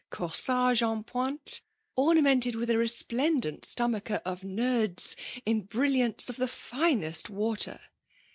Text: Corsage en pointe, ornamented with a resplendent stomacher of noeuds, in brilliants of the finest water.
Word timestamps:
Corsage 0.09 0.81
en 0.81 1.03
pointe, 1.03 1.61
ornamented 1.95 2.55
with 2.55 2.71
a 2.71 2.77
resplendent 2.79 3.63
stomacher 3.65 4.19
of 4.25 4.41
noeuds, 4.41 5.15
in 5.45 5.61
brilliants 5.61 6.27
of 6.27 6.37
the 6.37 6.47
finest 6.47 7.29
water. 7.29 7.79